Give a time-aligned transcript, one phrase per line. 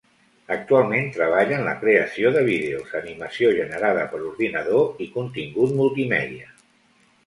[0.53, 6.55] Actualment treballa en la creació de vídeos, animació generada per ordinador i contingut multimèdia.